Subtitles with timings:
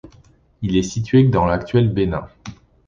[0.63, 2.27] Il est situé dans l'actuel Bénin.